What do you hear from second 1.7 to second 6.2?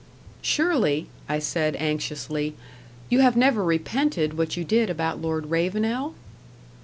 anxiously, "you have never repented what you did about Lord Ravenel?"